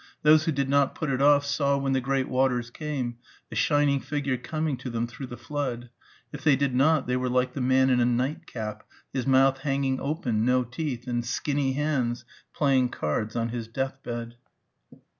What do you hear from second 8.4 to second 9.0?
cap,